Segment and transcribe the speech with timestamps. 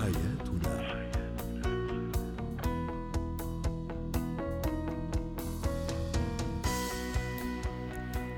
[0.00, 0.40] حياتنا.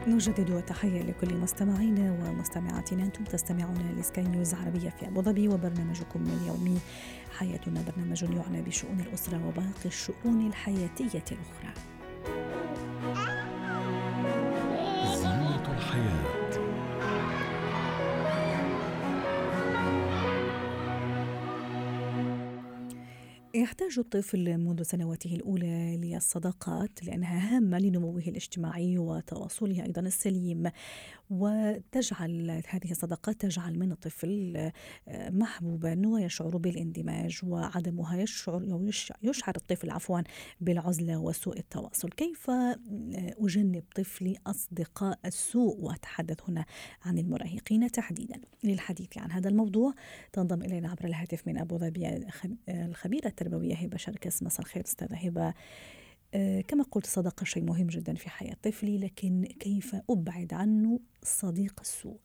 [0.09, 3.03] نجدد التحية لكل مستمعينا ومستمعاتنا.
[3.03, 6.79] أنتم تستمعون لسكاي نيوز عربية في أبو ظبي وبرنامجكم اليومي
[7.39, 11.73] حياتنا برنامج يعنى بشؤون الأسرة وباقي الشؤون الحياتية الأخرى.
[15.15, 16.42] زينة الحياة.
[23.55, 30.71] يحتاج الطفل منذ سنواته الأولى للصداقات لأنها هامة لنموه الاجتماعي وتواصله أيضا السليم.
[31.31, 34.57] وتجعل هذه الصداقات تجعل من الطفل
[35.09, 38.89] آه، محبوبا ويشعر بالاندماج وعدمها يشعر
[39.23, 40.21] يشعر الطفل عفوا
[40.61, 42.09] بالعزلة وسوء التواصل.
[42.09, 42.79] كيف آه،
[43.39, 46.65] أجنب طفلي أصدقاء السوء؟ وأتحدث هنا
[47.05, 48.41] عن المراهقين تحديدا.
[48.65, 49.95] للحديث عن هذا الموضوع
[50.33, 52.27] تنضم إلينا عبر الهاتف من أبو ظبي
[52.69, 55.55] الخبيرة التربوية هبة شركس مساء الخير أستاذة هبة.
[56.35, 61.75] آه، كما قلت الصداقة شيء مهم جدا في حياة طفلي لكن كيف أبعد عنه صديق
[61.81, 62.21] السوء؟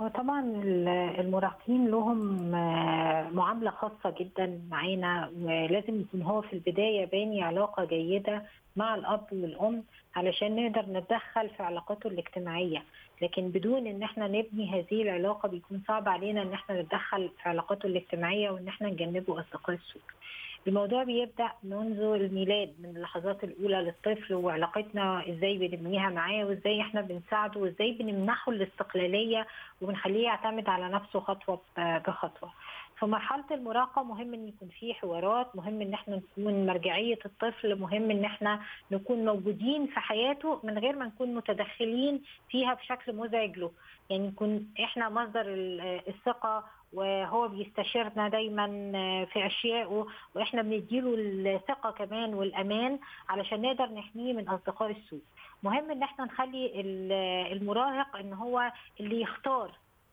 [0.00, 0.40] هو طبعا
[1.20, 8.42] المراهقين لهم آه، معاملة خاصة جدا معانا ولازم يكون هو في البداية باني علاقة جيدة
[8.76, 9.84] مع الأب والأم.
[10.16, 12.82] علشان نقدر نتدخل في علاقاته الاجتماعية
[13.22, 17.86] لكن بدون إن إحنا نبني هذه العلاقة بيكون صعب علينا إن إحنا نتدخل في علاقاته
[17.86, 20.02] الاجتماعية وإن إحنا نجنبه أصدقاء السوء
[20.66, 27.60] الموضوع بيبدأ منذ الميلاد من اللحظات الأولى للطفل وعلاقتنا إزاي بنبنيها معاه وإزاي إحنا بنساعده
[27.60, 29.46] وإزاي بنمنحه الاستقلالية
[29.82, 32.50] وبنخليه يعتمد على نفسه خطوة بخطوة.
[33.00, 38.10] في مرحلة المراهقة مهم إن يكون في حوارات مهم إن إحنا نكون مرجعية الطفل مهم
[38.10, 43.70] إن إحنا نكون موجودين في حياته من غير ما نكون متدخلين فيها بشكل مزعج له.
[44.10, 45.44] يعني نكون إحنا مصدر
[46.08, 48.66] الثقة وهو بيستشيرنا دايما
[49.32, 51.14] في أشيائه وإحنا بنديله
[51.54, 52.98] الثقة كمان والأمان
[53.28, 55.20] علشان نقدر نحميه من أصدقاء السوء.
[55.62, 56.80] مهم إن إحنا نخلي
[57.52, 59.70] المراهق إن هو اللي يختار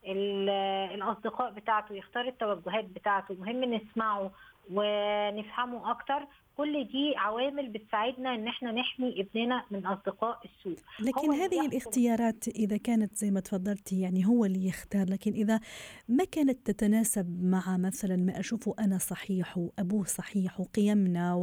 [0.07, 4.31] الأصدقاء بتاعته يختار التوجهات بتاعته مهم نسمعه
[4.72, 6.28] ونفهمه أكتر.
[6.57, 10.78] كل دي عوامل بتساعدنا إن إحنا نحمي ابننا من أصدقاء السوء.
[11.00, 15.09] لكن هذه الاختيارات إذا كانت زي ما تفضلتي يعني هو اللي يختار.
[15.09, 15.59] لكن إذا
[16.07, 21.34] ما كانت تتناسب مع مثلا ما اشوفه أنا صحيح وأبوه صحيح وقيمنا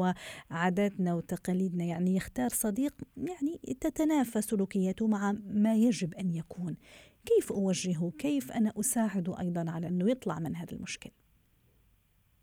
[0.50, 6.76] وعاداتنا وتقاليدنا يعني يختار صديق يعني تتنافى سلوكياته مع ما يجب أن يكون.
[7.26, 11.10] كيف أوجهه؟ كيف أنا أساعده أيضا على أنه يطلع من هذا المشكل؟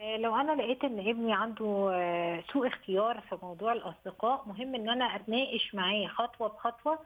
[0.01, 4.89] آه، لو أنا لقيت إن ابني عنده آه، سوء اختيار في موضوع الأصدقاء مهم إن
[4.89, 6.99] أنا أتناقش معاه خطوة بخطوة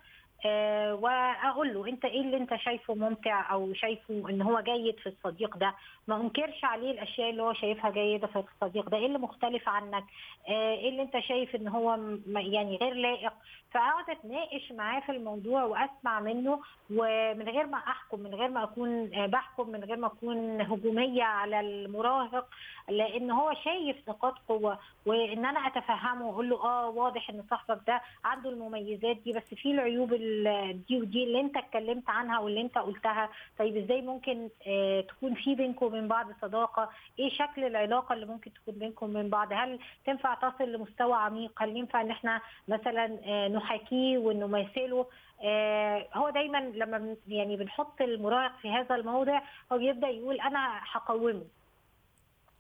[0.46, 5.10] آه واقول له أنت إيه اللي أنت شايفه ممتع أو شايفه إن هو جيد في
[5.10, 5.74] الصديق ده؟
[6.08, 8.98] ما أنكرش عليه الأشياء اللي هو شايفها جيدة في الصديق ده.
[8.98, 10.04] إيه اللي مختلف عنك؟
[10.50, 13.34] آه إيه اللي أنت شايف إن هو يعني غير لائق؟
[13.72, 16.60] فأقعد أتناقش معاه في الموضوع وأسمع منه
[16.92, 21.24] ومن غير ما أحكم من غير ما أكون آه، بحكم من غير ما أكون هجومية
[21.24, 22.48] على المراهق.
[22.90, 28.02] لأن هو شايف نقاط قوة وإن أنا أتفهمه وأقول له آه واضح إن صاحبك ده
[28.26, 30.14] عنده المميزات دي بس في العيوب
[30.88, 33.30] دي ودي اللي أنت اتكلمت عنها واللي أنت قلتها.
[33.60, 38.54] طيب إزاي ممكن آه تكون في بينكم وبين بعض صداقة؟ إيه شكل العلاقة اللي ممكن
[38.54, 43.48] تكون بينكم وبين بعض؟ هل تنفع تصل لمستوى عميق؟ هل ينفع إن إحنا مثلا آه
[43.48, 45.06] نحاكيه ونماثله؟
[45.44, 49.42] آه هو دايما لما يعني بنحط المراهق في هذا الموضع
[49.72, 51.44] هو بيبدأ يقول أنا هقومه.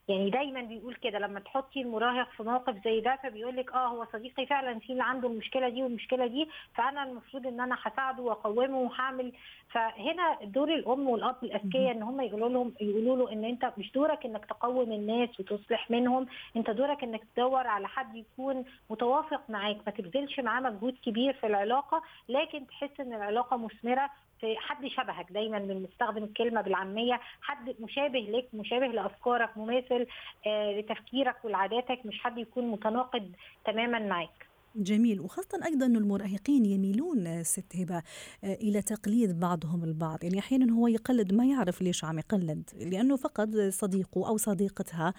[0.07, 4.05] يعني دايما بيقول كده لما تحطي المراهق في موقف زي ده فبيقول لك آه هو
[4.13, 8.77] صديقي فعلا في اللي عنده المشكلة دي والمشكلة دي فأنا المفروض إن أنا هساعده وأقومه
[8.77, 9.31] وهعمل.
[9.69, 14.25] فهنا دور الأم والأب الأذكياء إن هم يقولوا لهم يقولوا له إن أنت مش دورك
[14.25, 19.77] إنك تقوم الناس وتصلح منهم أنت دورك إنك تدور على حد يكون متوافق معاك.
[19.85, 24.09] ما تبذلش معاه مجهود كبير في العلاقة لكن تحس إن العلاقة مثمرة
[24.57, 30.05] حد شبهك دايما بنستخدم الكلمة بالعامية حد مشابه لك مشابه لأفكارك مماثل
[30.47, 33.31] آه لتفكيرك ولعاداتك مش حد يكون متناقض
[33.65, 34.45] تماما معاك.
[34.75, 35.21] جميل.
[35.21, 37.97] وخاصة أيضا أن المراهقين يميلون ست هبة
[38.43, 40.23] آه، إلى تقليد بعضهم البعض.
[40.23, 45.13] يعني أحيانا هو يقلد ما يعرف ليش عم يقلد لأنه فقد صديقه أو صديقتها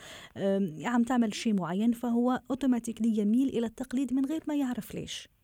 [0.85, 5.29] عم تعمل شيء معين فهو أوتوماتيكلي يميل إلى التقليد من غير ما يعرف ليش.
[5.29, 5.36] آه،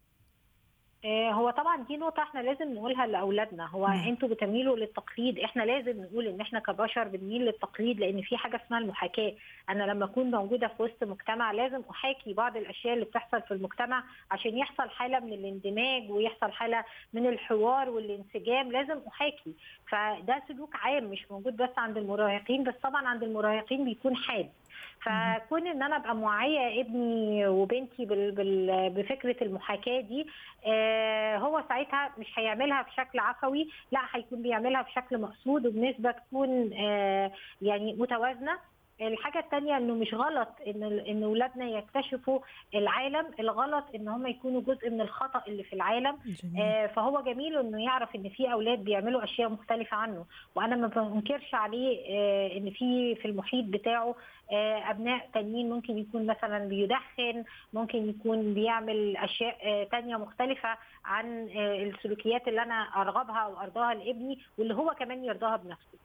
[1.06, 3.66] هو طبعا دي نقطة إحنا لازم نقولها لأولادنا.
[3.66, 4.08] هو نعم.
[4.08, 5.38] أنتوا بتميلوا للتقليد.
[5.38, 9.32] إحنا لازم نقول إن إحنا كبشر بنميل للتقليد لأن في حاجة اسمها المحاكاة.
[9.68, 14.04] أنا لما أكون موجودة في وسط مجتمع لازم أحاكي بعض الأشياء اللي بتحصل في المجتمع
[14.30, 18.72] عشان يحصل حالة من الاندماج ويحصل حالة من الحوار والانسجام.
[18.72, 19.54] لازم أحاكي.
[19.88, 22.64] فده سلوك عام مش موجود بس عند المراهقين.
[22.64, 24.50] بس طبعا عند المراهقين بيكون حاد.
[25.04, 30.26] فكون إن أنا أبقى موعية ابني وبنتي بال بال بفكرة المحاكاة دي
[30.66, 37.32] آه هو ساعتها مش هيعملها بشكل عفوي لا هيكون بيعملها بشكل مقصود وبنسبة تكون آه
[37.62, 38.58] يعني متوازنة.
[39.00, 42.38] الحاجة التانية إنه مش غلط إن إن اولادنا يكتشفوا
[42.74, 46.62] العالم، الغلط إن هم يكونوا جزء من الخطأ اللي في العالم، جميل.
[46.62, 50.24] آه فهو جميل إنه يعرف إن في أولاد بيعملوا أشياء مختلفة عنه،
[50.54, 54.14] وأنا ما بنكرش عليه آه إن في في المحيط بتاعه
[54.90, 61.82] أبناء تانيين ممكن يكون مثلا بيدخن، ممكن يكون بيعمل أشياء آه تانية مختلفة عن آه
[61.82, 65.98] السلوكيات اللي أنا أرغبها أو أرضاها لابني واللي هو كمان يرضاها بنفسه.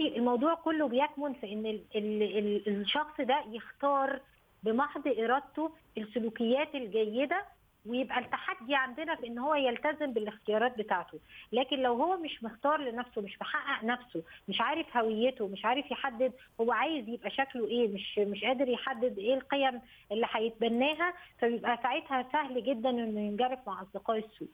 [0.00, 4.20] الموضوع كله بيكمن في إن ال ال ال الشخص ده يختار
[4.62, 7.44] بمحض إرادته السلوكيات الجيدة
[7.86, 11.18] ويبقى التحدي عندنا في إن هو يلتزم بالاختيارات بتاعته
[11.52, 16.32] لكن لو هو مش مختار لنفسه مش محقق نفسه مش عارف هويته مش عارف يحدد
[16.60, 19.80] هو عايز يبقى شكله إيه مش مش قادر يحدد إيه القيم
[20.12, 24.48] اللي هيتبناها فبيبقى ساعتها سهل جدا إنه ينجرف مع أصدقاء السوء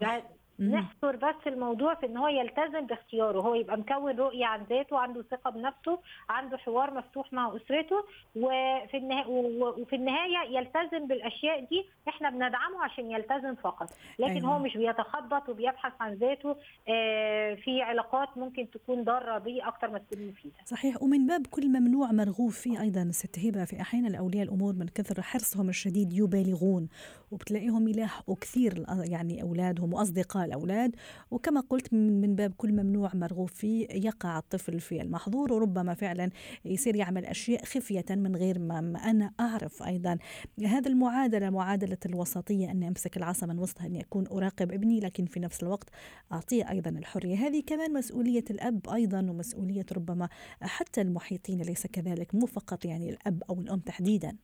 [0.00, 0.20] جميل.
[0.60, 3.40] نحصر بس الموضوع في إن هو يلتزم باختياره.
[3.40, 8.04] هو يبقى مكون رؤية عن ذاته عنده ثقة بنفسه عنده حوار مفتوح مع أسرته
[8.36, 9.26] وفي النهايه
[9.60, 13.88] وفي النهاية يلتزم بالأشياء دي إحنا بندعمه عشان يلتزم فقط.
[14.18, 14.54] لكن أيوة.
[14.54, 16.56] هو مش بيتخبط وبيبحث عن ذاته
[16.88, 20.54] آه، في علاقات ممكن تكون ضارة بيه أكتر ما تكون مفيدة.
[20.64, 21.02] صحيح.
[21.02, 25.22] ومن باب كل ممنوع مرغوب فيه أيضا ست هبة في أحيانا اولياء الأمور من كثر
[25.22, 26.88] حرصهم الشديد يبالغون.
[27.30, 30.96] وبتلاقيهم يلاحقوا كثير يعني أولادهم وأصدقاء الأولاد.
[31.30, 36.30] وكما قلت من باب كل ممنوع مرغوب فيه يقع الطفل في المحظور وربما فعلا
[36.64, 40.18] يصير يعمل أشياء خفية من غير ما, أنا أعرف أيضا.
[40.66, 45.40] هذا المعادلة معادلة الوسطية أني أمسك العصا من وسطها اني اكون أراقب ابني لكن في
[45.40, 45.88] نفس الوقت
[46.32, 47.36] أعطيه أيضا الحرية.
[47.36, 50.28] هذه كمان مسؤولية الأب أيضا ومسؤولية ربما
[50.60, 54.36] حتى المحيطين ليس كذلك مو فقط يعني الأب أو الأم تحديدا.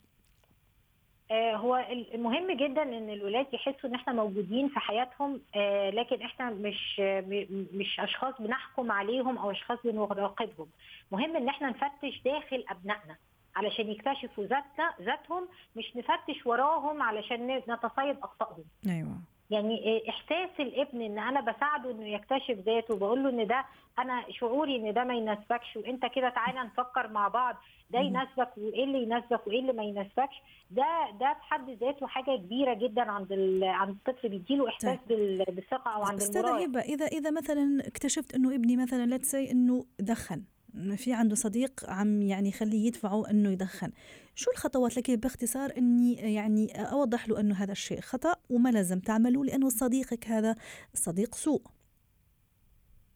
[1.32, 1.76] هو
[2.14, 7.24] المهم جدا إن الولاد يحسوا إن إحنا موجودين في حياتهم آه، لكن إحنا مش آه،
[7.72, 10.66] مش أشخاص بنحكم عليهم أو أشخاص بنراقبهم.
[11.12, 13.16] مهم إن إحنا نفتش داخل أبنائنا
[13.56, 18.64] علشان يكتشفوا ذاتنا ذاتهم مش نفتش وراهم علشان نتصيد أخطائهم.
[18.88, 19.16] أيوه.
[19.54, 23.64] يعني إحساس الابن إن أنا بساعده إنه يكتشف ذاته وبقول له إن ده
[23.98, 27.56] أنا شعوري إن ده ما يناسبكش وأنت كده تعالى نفكر مع بعض
[27.90, 27.98] ده.
[28.00, 30.36] يناسبك وإيه اللي يناسبك وإيه اللي ما يناسبكش
[30.70, 30.84] ده
[31.20, 35.90] ده في حد ذاته حاجة كبيرة جدا عند ال- عند الطفل بيديله إحساس بال- بالثقة
[35.94, 39.20] أو عند استاذة هبة إذا إذا مثلا اكتشفت إنه ابني مثلا لا
[39.50, 40.42] إنه دخن
[40.96, 43.90] في عنده صديق عم يعني يخليه يدفعه إنه يدخن
[44.34, 49.44] شو الخطوات لك باختصار إني يعني أوضح له أنه هذا الشيء خطأ وما لازم تعمله
[49.44, 50.54] لأنه صديقك هذا
[50.94, 51.62] صديق سوء؟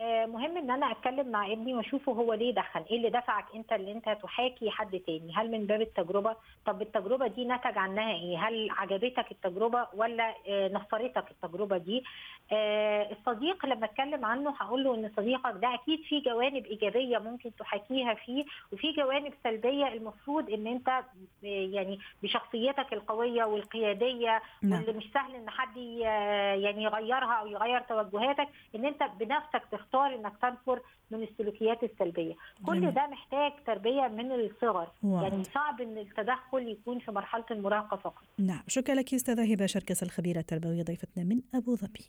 [0.02, 3.92] مهم إن أنا أتكلم مع ابني وأشوفه هو ليه دخل إيه اللي دفعك أنت اللي
[3.92, 6.36] أنت تحاكي حد تاني؟ هل من باب التجربة؟
[6.66, 12.04] طب التجربة دي نتج عنها إيه؟ هل عجبتك التجربة ولا آه، نفرتك التجربة دي؟
[12.52, 17.50] آه، الصديق لما أتكلم عنه هقول له إن صديقك ده أكيد في جوانب إيجابية ممكن
[17.58, 21.04] تحاكيها فيه وفي جوانب سلبية المفروض إن أنت آه،
[21.42, 24.80] يعني بشخصيتك القوية والقيادية نعم.
[24.80, 30.32] واللي مش سهل إن حد يعني يغيرها أو يغير توجهاتك إن أنت بنفسك تختار إنك
[30.42, 30.80] تنفر
[31.10, 32.34] من السلوكيات السلبية.
[32.66, 32.90] كل.
[32.90, 34.88] ده محتاج تربية من الصغر.
[35.02, 35.22] واو.
[35.22, 38.22] يعني صعب إن التدخل يكون في مرحلة المراهقة فقط.
[38.38, 42.06] نعم شكرا لك أستاذة هبة شركس الخبيره التربويه ضيفتنا من أبو ظبي.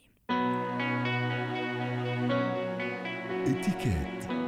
[3.46, 4.39] اتكات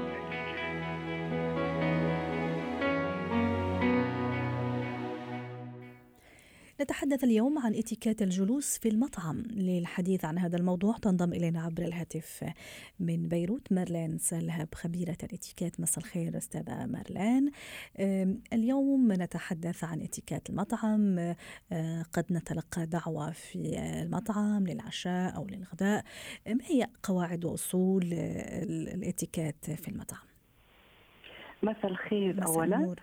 [6.83, 10.97] نتحدث اليوم عن اتيكيت الجلوس في المطعم للحديث عن هذا الموضوع.
[10.97, 12.45] تنضم إلينا عبر الهاتف
[13.01, 15.81] من بيروت مارلين سلهب خبيرة الاتيكيت.
[15.81, 17.51] مساء الخير أستاذة مارلين.
[18.53, 21.19] اليوم نتحدث عن اتيكيت المطعم.
[21.73, 26.05] أه، قد نتلقى دعوة في المطعم للعشاء أو للغداء.
[26.47, 30.27] ما هي قواعد وأصول أه، ال- الاتيكيت في المطعم؟
[31.63, 33.01] مساء الخير مساء اولا النور.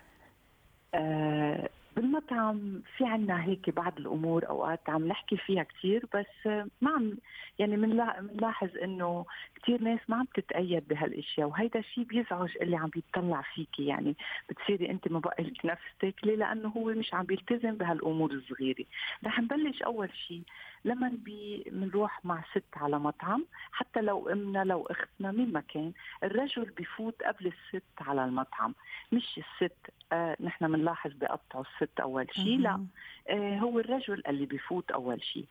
[0.94, 6.48] آه بالمطعم في عنا هيك بعض الأمور أوقات عم نحكي فيها كثير بس
[6.82, 7.18] ما عم
[7.60, 13.42] يعني منلاحظ إنه كثير ناس ما عم تتأيد بهالأشياء وهيدا الشيء بيزعج اللي عم بيطلع
[13.42, 14.16] فيكي يعني
[14.50, 18.86] بتصيري انت ما بقى لك نفس تاكلي لأنه هو مش عم بيلتزم بهالأمور الصغيرة.
[19.26, 20.42] رح نبلش أول شيء
[20.86, 25.92] لما بنروح مع ست على مطعم حتى لو أمنا لو أختنا مين ما كان
[26.24, 28.76] الرجل بفوت قبل الست على المطعم.
[29.12, 29.78] مش الست
[30.12, 32.86] آه نحن بنلاحظ بقطعوا الست أول شيء لا.
[33.30, 35.46] آه هو الرجل اللي بفوت أول شيء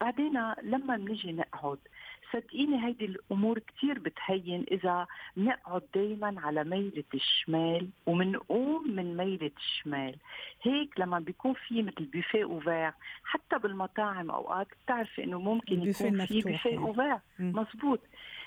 [0.00, 1.78] بعدين لما بنيجي نقعد
[2.32, 10.16] صدقيني هيدي الأمور كثير بتهين إذا بنقعد دائما على ميلة الشمال ومنقوم من ميلة الشمال.
[10.62, 12.92] هيك لما بيكون في مثل buffet ouvert
[13.24, 18.00] حتى بالمطاعم أوقات بتعرفي إنه ممكن يكون في buffet ouvert مزبوط.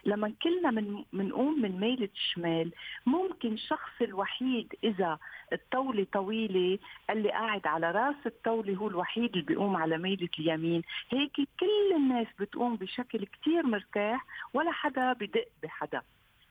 [0.07, 2.71] لما كلنا من منقوم من ميلة الشمال
[3.05, 5.17] ممكن الشخص الوحيد إذا
[5.53, 10.81] الطاولة طويلة اللي قاعد على رأس الطاولة هو الوحيد اللي بيقوم على ميلة اليمين.
[11.09, 16.01] هيك كل الناس بتقوم بشكل كتير مرتاح ولا حدا بدق بحدا.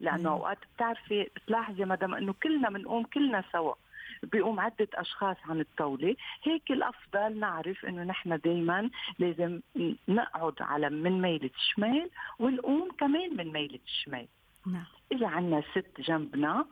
[0.01, 3.75] لأنه أوقات بتعرفي بتلاحظي مدام أنه كلنا بنقوم كلنا سوا.
[4.23, 6.17] بيقوم عدة أشخاص عن الطاولة.
[6.43, 9.61] هيك الأفضل نعرف أنه نحن دايما لازم
[10.09, 14.27] نقعد على من ميلة الشمال ونقوم كمان من ميلة الشمال.
[14.67, 14.85] نعم.
[15.13, 16.67] إذا عنا ست جنبنا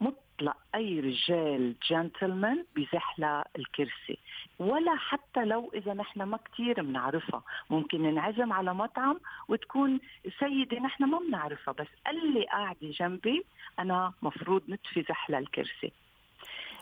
[0.00, 4.18] مطلق أي رجال جنتلمان بزحلة الكرسي.
[4.58, 10.00] ولا حتى لو إذا نحن ما كثير بنعرفها ممكن ننعزم على مطعم وتكون
[10.38, 13.44] سيدة نحن ما بنعرفها بس اللي قاعدة جنبي
[13.78, 15.92] أنا مفروض نطفي زحلة الكرسي.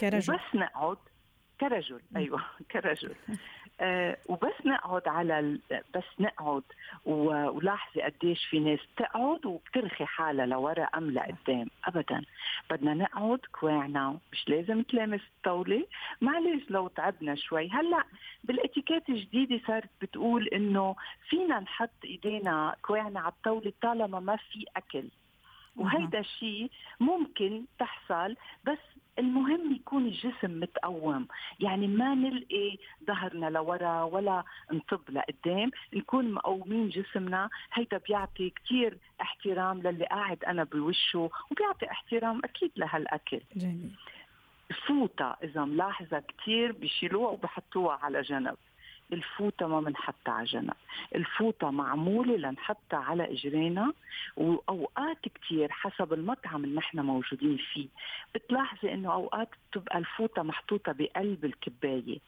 [0.01, 0.35] كرجل.
[0.35, 0.97] بس نقعد
[1.61, 2.01] كرجل.
[2.17, 3.15] أيوه كرجل.
[3.81, 5.61] آه وبس نقعد على ال...
[5.95, 6.63] بس نقعد.
[7.05, 11.67] ولاحظي قديش في ناس بتقعد وبترخي حالها لورا أم لقدام.
[11.85, 12.23] ابدا.
[12.71, 15.87] بدنا نقعد كواعنا مش لازم تلامس الطاولة.
[16.21, 17.69] معلش لو تعبنا شوي.
[17.71, 18.05] هلأ
[18.45, 20.97] بالاتيكيت الجديدة صارت بتقول إنه
[21.29, 25.09] فينا نحط إيدينا كواعنا على الطاولة طالما ما في أكل.
[25.77, 28.79] وهيدا الشيء ممكن تحصل بس
[29.19, 31.29] المهم يكون الجسم متقوم.
[31.61, 37.51] يعني ما نلقي ظهرنا لورا ولا نطب لقدام نكون مقومين جسمنا.
[37.73, 43.41] هيدا بيعطي كتير احترام للي قاعد أنا بوشه وبيعطي احترام أكيد لهالأكل.
[43.57, 43.91] جميل.
[44.87, 48.57] فوطة إذا ملاحظة كتير بيشيلوها وبحطوها على جنب.
[49.13, 50.73] الفوطة ما بنحطها على جنب.
[51.15, 53.93] الفوطة معمولة لنحطها على إجرينا
[54.37, 57.89] وأوقات كثير حسب المطعم اللي نحن موجودين فيه
[58.35, 62.19] بتلاحظي إنه أوقات بتبقى الفوطة محطوطة بقلب الكباية.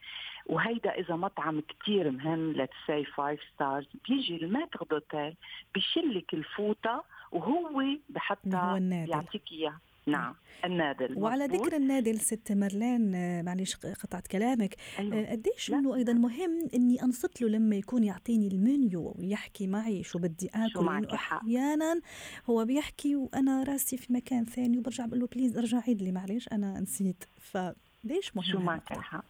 [0.47, 5.35] وهيدا إذا مطعم كثير مهم let's say five stars بيجي ال maître d'hôtel
[5.75, 9.79] بشل لك الفوطة وهو بحطها بيعطيك إياها.
[10.07, 10.35] نعم.
[10.65, 11.67] النادل وعلى مزبوط.
[11.67, 14.75] ذكر النادل ست مرلان آه، معلش قطعت كلامك.
[14.99, 15.17] أيوه.
[15.21, 20.19] آه، قديش إنه أيضا مهم إني أنصت له لما يكون يعطيني المنيو ويحكي معي شو
[20.19, 22.01] بدي آكل لأنه أحيانا
[22.51, 26.49] هو بيحكي وأنا راسي في مكان ثاني وبرجع بقول له please أرجع عيد لي معلش
[26.53, 27.25] أنا نسيت.
[27.41, 29.25] فليش مهم شو معك حق؟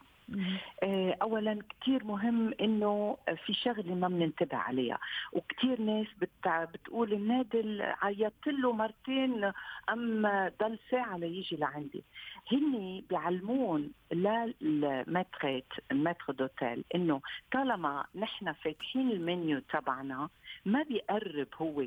[1.22, 4.98] اولا كثير مهم إنه في شغلة ما بننتبه عليها
[5.32, 6.06] وكثير ناس.
[6.46, 9.52] بتقول النادل عيطت له مرتين
[9.92, 10.22] أم
[10.60, 12.04] ضل ساعة ليجي لعندي
[12.52, 17.20] هن بيعلمون لل maître ال maître d'hôtel إنه
[17.52, 20.28] طالما نحن فاتحين المنيو تبعنا
[20.64, 21.86] ما بيقرب هو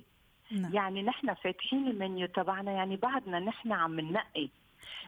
[0.52, 0.74] نعم.
[0.74, 4.50] يعني نحن فاتحين المنيو تبعنا يعني بعدنا نحن عم ننقي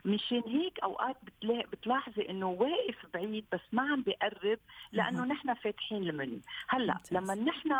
[0.05, 4.60] مشان هيك أوقات بتلاحظي إنه واقف بعيد بس ما عم بيقرب
[4.91, 6.39] لأنه نحن فاتحين المنيو.
[6.67, 7.75] هلأ لما نحن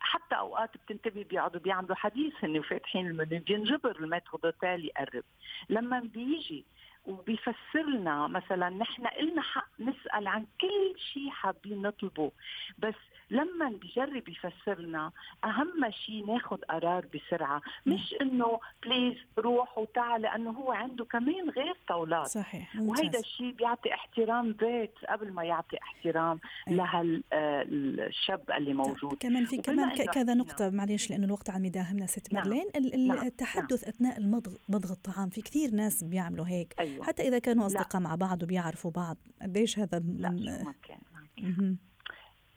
[0.00, 5.24] حتى أوقات بتنتبهي بيقعدوا بيعملوا حديث هن فاتحين المنيو بينجبر المترو دوتيل يقرب.
[5.68, 6.64] لما بيجي
[7.06, 12.32] وبيفسر لنا مثلا نحن إلنا حق نسأل عن كل شيء حابين نطلبه
[12.78, 12.94] بس
[13.30, 15.12] لما بيجرب يفسر لنا
[15.44, 21.76] أهم شيء ناخذ قرار بسرعة مش إنه بليز روح وتعال لأنه هو عنده كمان غير
[21.88, 22.26] طاولات.
[22.26, 29.14] صحيح وهيدا الشيء بيعطي احترام بيت قبل ما يعطي احترام لهالشاب اللي موجود.
[29.20, 32.48] كمان في كمان كذا نقطة معلش لأنه الوقت عم يداهمنا ست نعم.
[32.48, 32.66] مارلين.
[33.06, 33.26] نعم.
[33.26, 33.88] التحدث نعم.
[33.88, 36.74] أثناء المضغ مضغ الطعام في كثير ناس بيعملوا هيك.
[36.78, 37.04] أيوة.
[37.04, 41.76] حتى إذا كانوا أصدقاء مع بعض وبيعرفوا بعض قديش هذا لا ما كان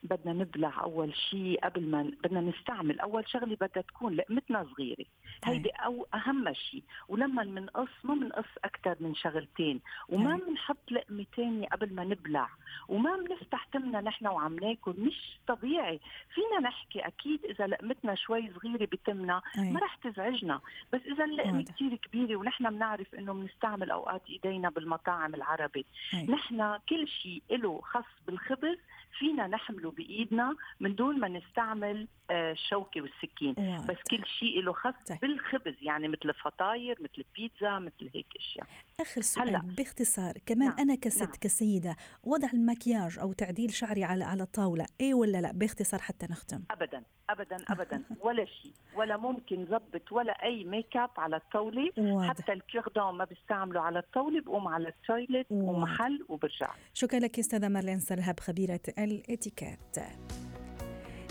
[0.03, 5.06] بدنا نبلع أول شيء قبل ما بدنا نستعمل أول شغلة بدها تكون لقمتنا صغيرة.
[5.46, 6.84] هيدي أو أهم شيء.
[7.08, 9.82] ولما بنقص ما بنقص أكثر من شغلتين.
[10.10, 12.50] وما بنحط لقمه ثانية قبل ما نبلع.
[12.88, 14.96] وما بنفتح تمنا نحن وعم ناكل.
[14.98, 16.00] مش طبيعي.
[16.34, 20.62] فينا نحكي أكيد إذا لقمتنا شوي صغيرة بتمنا ما رح تزعجنا.
[20.94, 25.86] بس إذا اللقمه كثير كبيرة ونحن بنعرف إنه بنستعمل أوقات إيدينا بالمطاعم العربي.
[26.29, 28.77] نحن كل شيء له خص بالخبز
[29.20, 33.86] فينا نحمله بإيدنا من دون ما نستعمل الشوكه والسكين واضح.
[33.86, 35.20] بس كل شيء له خاص طيب.
[35.22, 38.68] بالخبز يعني مثل الفطاير مثل البيتزا مثل هيك أشياء
[39.00, 39.62] آخر سؤال هلأ.
[39.78, 41.32] باختصار كمان نعم، أنا كست نعم.
[41.42, 46.64] كسيدة وضع المكياج أو تعديل شعري على على الطاولة إيه ولا لا باختصار حتى نختم
[46.72, 51.92] ابدا ابدا ابدا ولا شيء ولا ممكن زبط ولا أي make up على الطاولة
[52.30, 55.48] حتى الكيردون ما بيستعملوا على الطاولة بقوم على التويلت.
[55.52, 59.98] ومحل وبرجع شكرا لك أستاذة مارلين سرهب خبيرة الإتيكيت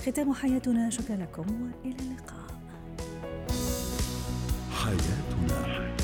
[0.07, 2.49] ختام حياتنا شكرا لكم وإلى اللقاء.
[4.73, 5.97] حياتنا.